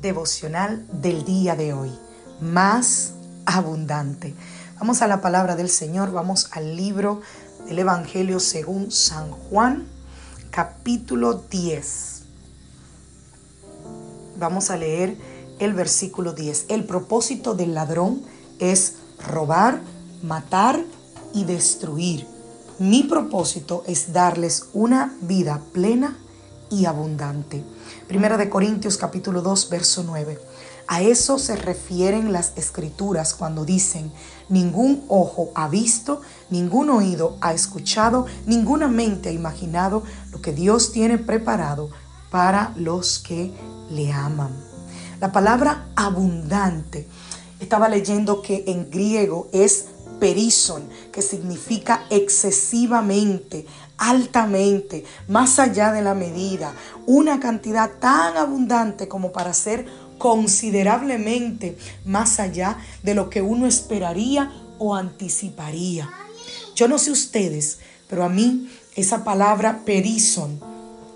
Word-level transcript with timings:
Devocional 0.00 0.86
del 0.92 1.24
día 1.24 1.56
de 1.56 1.72
hoy. 1.72 1.90
Más 2.40 3.14
abundante. 3.46 4.32
Vamos 4.78 5.02
a 5.02 5.08
la 5.08 5.20
palabra 5.20 5.56
del 5.56 5.68
Señor, 5.68 6.12
vamos 6.12 6.50
al 6.52 6.76
libro 6.76 7.20
del 7.66 7.80
Evangelio 7.80 8.38
según 8.38 8.92
San 8.92 9.32
Juan, 9.32 9.88
capítulo 10.50 11.34
10. 11.50 12.22
Vamos 14.38 14.70
a 14.70 14.76
leer 14.76 15.16
el 15.58 15.74
versículo 15.74 16.32
10. 16.32 16.66
El 16.68 16.84
propósito 16.84 17.54
del 17.54 17.74
ladrón 17.74 18.22
es 18.60 18.94
robar, 19.26 19.80
matar 20.22 20.80
y 21.34 21.44
destruir. 21.44 22.24
Mi 22.78 23.02
propósito 23.02 23.82
es 23.88 24.12
darles 24.12 24.68
una 24.74 25.16
vida 25.22 25.60
plena 25.72 26.16
y 26.70 26.86
abundante. 26.86 27.64
Primera 28.06 28.36
de 28.36 28.48
Corintios 28.48 28.96
capítulo 28.96 29.42
2, 29.42 29.70
verso 29.70 30.02
9. 30.04 30.38
A 30.86 31.02
eso 31.02 31.38
se 31.38 31.54
refieren 31.56 32.32
las 32.32 32.52
escrituras 32.56 33.34
cuando 33.34 33.64
dicen, 33.64 34.10
ningún 34.48 35.04
ojo 35.08 35.50
ha 35.54 35.68
visto, 35.68 36.22
ningún 36.48 36.88
oído 36.88 37.36
ha 37.42 37.52
escuchado, 37.52 38.26
ninguna 38.46 38.88
mente 38.88 39.28
ha 39.28 39.32
imaginado 39.32 40.02
lo 40.30 40.40
que 40.40 40.52
Dios 40.52 40.92
tiene 40.92 41.18
preparado 41.18 41.90
para 42.30 42.72
los 42.76 43.18
que 43.18 43.52
le 43.90 44.12
aman. 44.12 44.50
La 45.20 45.30
palabra 45.30 45.88
abundante, 45.94 47.06
estaba 47.60 47.88
leyendo 47.88 48.40
que 48.40 48.64
en 48.68 48.90
griego 48.90 49.48
es 49.52 49.86
perison, 50.18 50.88
que 51.12 51.22
significa 51.22 52.06
excesivamente, 52.10 53.66
altamente, 53.96 55.04
más 55.26 55.58
allá 55.58 55.92
de 55.92 56.02
la 56.02 56.14
medida, 56.14 56.72
una 57.06 57.40
cantidad 57.40 57.90
tan 57.98 58.36
abundante 58.36 59.08
como 59.08 59.32
para 59.32 59.52
ser 59.54 59.86
considerablemente 60.18 61.78
más 62.04 62.40
allá 62.40 62.78
de 63.02 63.14
lo 63.14 63.30
que 63.30 63.42
uno 63.42 63.66
esperaría 63.66 64.52
o 64.78 64.94
anticiparía. 64.94 66.10
Yo 66.74 66.88
no 66.88 66.98
sé 66.98 67.10
ustedes, 67.10 67.78
pero 68.08 68.24
a 68.24 68.28
mí 68.28 68.70
esa 68.94 69.24
palabra 69.24 69.82
perison, 69.84 70.60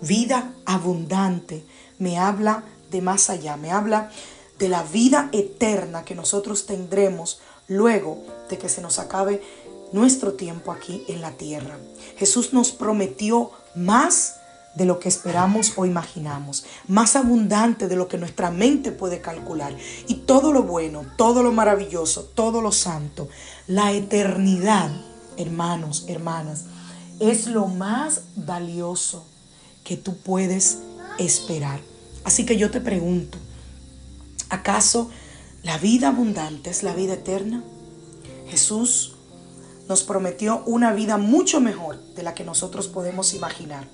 vida 0.00 0.52
abundante, 0.64 1.64
me 1.98 2.18
habla 2.18 2.64
de 2.90 3.02
más 3.02 3.30
allá, 3.30 3.56
me 3.56 3.70
habla 3.70 4.10
de 4.58 4.68
la 4.68 4.82
vida 4.82 5.28
eterna 5.32 6.04
que 6.04 6.14
nosotros 6.14 6.66
tendremos 6.66 7.40
luego 7.68 8.24
de 8.48 8.58
que 8.58 8.68
se 8.68 8.80
nos 8.80 8.98
acabe 8.98 9.42
nuestro 9.92 10.34
tiempo 10.34 10.72
aquí 10.72 11.04
en 11.08 11.20
la 11.20 11.32
tierra. 11.32 11.78
Jesús 12.16 12.52
nos 12.52 12.72
prometió 12.72 13.50
más 13.74 14.34
de 14.74 14.84
lo 14.84 15.00
que 15.00 15.08
esperamos 15.08 15.72
o 15.76 15.86
imaginamos, 15.86 16.64
más 16.86 17.16
abundante 17.16 17.88
de 17.88 17.96
lo 17.96 18.06
que 18.06 18.18
nuestra 18.18 18.50
mente 18.50 18.92
puede 18.92 19.20
calcular. 19.20 19.76
Y 20.06 20.14
todo 20.14 20.52
lo 20.52 20.62
bueno, 20.62 21.04
todo 21.16 21.42
lo 21.42 21.52
maravilloso, 21.52 22.24
todo 22.24 22.60
lo 22.60 22.70
santo, 22.70 23.28
la 23.66 23.92
eternidad, 23.92 24.90
hermanos, 25.36 26.04
hermanas, 26.08 26.64
es 27.18 27.48
lo 27.48 27.66
más 27.66 28.22
valioso 28.36 29.26
que 29.82 29.96
tú 29.96 30.16
puedes 30.18 30.78
esperar. 31.18 31.80
Así 32.24 32.46
que 32.46 32.56
yo 32.56 32.70
te 32.70 32.80
pregunto, 32.80 33.38
¿acaso 34.50 35.10
la 35.68 35.76
vida 35.76 36.08
abundante 36.08 36.70
es 36.70 36.82
la 36.82 36.94
vida 36.94 37.12
eterna? 37.12 37.62
Jesús 38.48 39.16
nos 39.86 40.02
prometió 40.02 40.62
una 40.64 40.94
vida 40.94 41.18
mucho 41.18 41.60
mejor 41.60 42.00
de 42.16 42.22
la 42.22 42.32
que 42.32 42.42
nosotros 42.42 42.88
podemos 42.88 43.34
imaginar. 43.34 43.86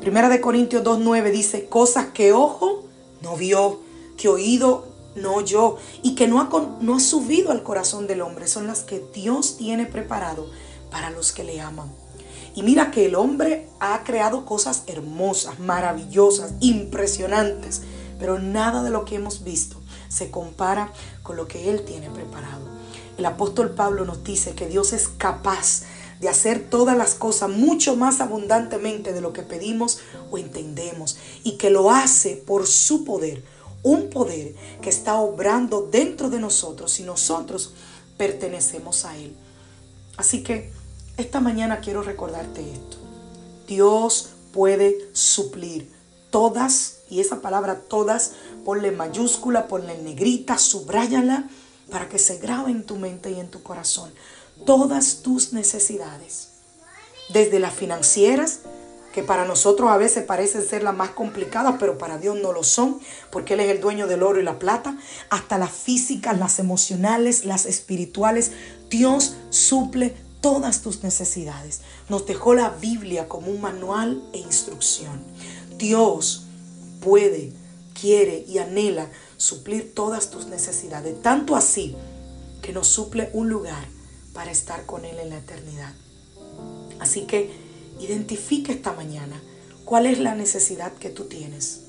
Primera 0.00 0.28
de 0.28 0.40
Corintios 0.40 0.84
2.9 0.84 1.32
dice, 1.32 1.66
cosas 1.66 2.10
que 2.14 2.32
ojo 2.32 2.84
no 3.22 3.36
vio, 3.36 3.80
que 4.16 4.28
oído 4.28 4.86
no 5.16 5.34
oyó 5.34 5.78
y 6.04 6.14
que 6.14 6.28
no 6.28 6.40
ha, 6.40 6.48
no 6.80 6.94
ha 6.94 7.00
subido 7.00 7.50
al 7.50 7.64
corazón 7.64 8.06
del 8.06 8.20
hombre, 8.20 8.46
son 8.46 8.68
las 8.68 8.84
que 8.84 9.04
Dios 9.12 9.56
tiene 9.56 9.86
preparado 9.86 10.48
para 10.92 11.10
los 11.10 11.32
que 11.32 11.42
le 11.42 11.60
aman. 11.60 11.90
Y 12.54 12.62
mira 12.62 12.92
que 12.92 13.06
el 13.06 13.16
hombre 13.16 13.68
ha 13.80 14.04
creado 14.04 14.44
cosas 14.44 14.84
hermosas, 14.86 15.58
maravillosas, 15.58 16.54
impresionantes, 16.60 17.82
pero 18.20 18.38
nada 18.38 18.84
de 18.84 18.90
lo 18.90 19.04
que 19.04 19.16
hemos 19.16 19.42
visto 19.42 19.79
se 20.10 20.30
compara 20.30 20.92
con 21.22 21.36
lo 21.36 21.48
que 21.48 21.70
Él 21.70 21.84
tiene 21.86 22.10
preparado. 22.10 22.68
El 23.16 23.24
apóstol 23.24 23.70
Pablo 23.70 24.04
nos 24.04 24.22
dice 24.24 24.54
que 24.54 24.66
Dios 24.66 24.92
es 24.92 25.08
capaz 25.08 25.84
de 26.20 26.28
hacer 26.28 26.68
todas 26.68 26.96
las 26.96 27.14
cosas 27.14 27.48
mucho 27.48 27.96
más 27.96 28.20
abundantemente 28.20 29.14
de 29.14 29.22
lo 29.22 29.32
que 29.32 29.42
pedimos 29.42 30.00
o 30.30 30.36
entendemos 30.36 31.16
y 31.44 31.52
que 31.52 31.70
lo 31.70 31.90
hace 31.90 32.36
por 32.36 32.66
su 32.66 33.04
poder, 33.04 33.42
un 33.82 34.10
poder 34.10 34.54
que 34.82 34.90
está 34.90 35.16
obrando 35.16 35.88
dentro 35.90 36.28
de 36.28 36.40
nosotros 36.40 37.00
y 37.00 37.04
nosotros 37.04 37.72
pertenecemos 38.18 39.06
a 39.06 39.16
Él. 39.16 39.34
Así 40.18 40.42
que 40.42 40.70
esta 41.16 41.40
mañana 41.40 41.80
quiero 41.80 42.02
recordarte 42.02 42.60
esto. 42.60 42.98
Dios 43.66 44.30
puede 44.52 45.08
suplir 45.12 45.90
todas, 46.30 46.98
y 47.08 47.20
esa 47.20 47.40
palabra 47.40 47.80
todas, 47.80 48.32
ponle 48.64 48.90
mayúscula, 48.90 49.68
ponle 49.68 49.98
negrita, 50.02 50.58
subráyala 50.58 51.48
para 51.90 52.08
que 52.08 52.18
se 52.18 52.38
grabe 52.38 52.70
en 52.70 52.84
tu 52.84 52.96
mente 52.96 53.30
y 53.30 53.40
en 53.40 53.50
tu 53.50 53.62
corazón 53.62 54.10
todas 54.64 55.22
tus 55.22 55.52
necesidades, 55.52 56.48
desde 57.32 57.58
las 57.58 57.74
financieras, 57.74 58.60
que 59.12 59.22
para 59.22 59.44
nosotros 59.44 59.90
a 59.90 59.96
veces 59.96 60.24
parecen 60.24 60.64
ser 60.64 60.82
las 60.82 60.94
más 60.94 61.10
complicadas, 61.10 61.76
pero 61.80 61.98
para 61.98 62.18
Dios 62.18 62.36
no 62.40 62.52
lo 62.52 62.62
son, 62.62 63.00
porque 63.32 63.54
Él 63.54 63.60
es 63.60 63.70
el 63.70 63.80
dueño 63.80 64.06
del 64.06 64.22
oro 64.22 64.40
y 64.40 64.44
la 64.44 64.58
plata, 64.58 64.96
hasta 65.30 65.58
las 65.58 65.72
físicas, 65.72 66.38
las 66.38 66.58
emocionales, 66.58 67.44
las 67.44 67.66
espirituales. 67.66 68.52
Dios 68.88 69.34
suple 69.50 70.14
todas 70.40 70.82
tus 70.82 71.02
necesidades. 71.02 71.80
Nos 72.08 72.26
dejó 72.26 72.54
la 72.54 72.70
Biblia 72.70 73.28
como 73.28 73.50
un 73.50 73.60
manual 73.60 74.22
e 74.32 74.38
instrucción. 74.38 75.20
Dios 75.76 76.44
puede, 77.00 77.52
quiere 78.00 78.44
y 78.48 78.58
anhela 78.58 79.10
suplir 79.36 79.94
todas 79.94 80.30
tus 80.30 80.46
necesidades, 80.46 81.20
tanto 81.22 81.56
así 81.56 81.96
que 82.62 82.72
nos 82.72 82.86
suple 82.86 83.30
un 83.32 83.48
lugar 83.48 83.86
para 84.32 84.50
estar 84.50 84.86
con 84.86 85.04
Él 85.04 85.18
en 85.18 85.30
la 85.30 85.38
eternidad. 85.38 85.94
Así 86.98 87.22
que 87.22 87.50
identifica 88.00 88.72
esta 88.72 88.92
mañana 88.92 89.42
cuál 89.84 90.06
es 90.06 90.18
la 90.18 90.34
necesidad 90.34 90.92
que 90.94 91.10
tú 91.10 91.24
tienes 91.24 91.82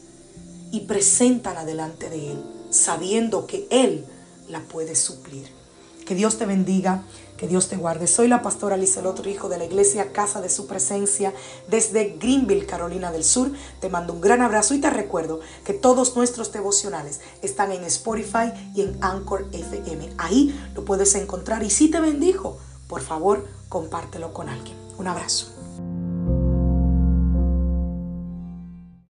y 0.72 0.82
preséntala 0.82 1.66
delante 1.66 2.10
de 2.10 2.32
Él, 2.32 2.44
sabiendo 2.70 3.46
que 3.46 3.68
Él 3.70 4.06
la 4.50 4.62
puede 4.62 4.96
suplir. 4.96 5.61
Que 6.06 6.16
Dios 6.16 6.38
te 6.38 6.46
bendiga, 6.46 7.04
que 7.38 7.48
Dios 7.48 7.70
te 7.70 7.78
guarde. 7.78 8.08
Soy 8.08 8.28
la 8.28 8.42
pastora 8.42 8.78
otro 9.06 9.30
Hijo 9.30 9.50
de 9.50 9.58
la 9.58 9.66
iglesia 9.66 10.12
Casa 10.12 10.42
de 10.42 10.50
Su 10.50 10.68
Presencia 10.68 11.34
desde 11.68 12.18
Greenville, 12.20 12.66
Carolina 12.66 13.12
del 13.12 13.24
Sur. 13.24 13.52
Te 13.80 13.90
mando 13.90 14.14
un 14.14 14.22
gran 14.22 14.42
abrazo 14.42 14.74
y 14.74 14.80
te 14.82 14.90
recuerdo 14.90 15.40
que 15.66 15.74
todos 15.74 16.16
nuestros 16.16 16.52
devocionales 16.52 17.22
están 17.42 17.72
en 17.72 17.84
Spotify 17.86 18.52
y 18.76 18.82
en 18.82 18.98
Anchor 19.02 19.48
FM. 19.52 20.10
Ahí 20.18 20.56
lo 20.76 20.86
puedes 20.86 21.16
encontrar 21.16 21.64
y 21.64 21.70
si 21.70 21.90
te 21.90 22.00
bendijo, 22.00 22.58
por 22.88 23.02
favor, 23.02 23.48
compártelo 23.70 24.34
con 24.34 24.50
alguien. 24.50 24.78
Un 24.98 25.08
abrazo. 25.08 25.61